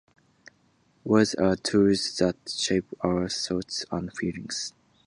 [1.03, 4.73] Words are tools that shape our thoughts and feelings.